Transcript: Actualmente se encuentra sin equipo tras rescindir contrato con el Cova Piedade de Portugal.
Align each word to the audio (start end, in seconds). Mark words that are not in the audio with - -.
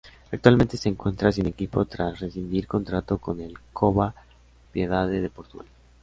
Actualmente 0.31 0.77
se 0.77 0.89
encuentra 0.89 1.31
sin 1.31 1.45
equipo 1.45 1.85
tras 1.85 2.19
rescindir 2.19 2.65
contrato 2.65 3.19
con 3.19 3.39
el 3.39 3.59
Cova 3.71 4.15
Piedade 4.71 5.21
de 5.21 5.29
Portugal. 5.29 5.67